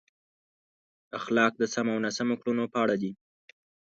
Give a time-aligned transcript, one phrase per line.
[1.17, 3.11] اخلاق د سمو او ناسم کړنو په اړه دي.